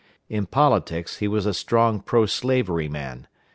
In 0.29 0.47
politics 0.47 1.17
he 1.17 1.27
was 1.27 1.45
a 1.45 1.53
strong 1.53 1.99
pro 1.99 2.25
slavery 2.25 2.89
man. 2.89 3.27